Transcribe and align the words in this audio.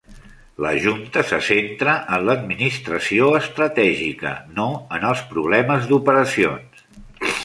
La 0.65 0.69
Junta 0.85 1.21
se 1.31 1.37
centra 1.47 1.91
en 2.17 2.23
l'administració 2.29 3.27
estratègica, 3.41 4.31
no 4.55 4.65
en 4.99 5.05
els 5.11 5.23
problemes 5.35 5.87
d'operacions. 5.93 6.83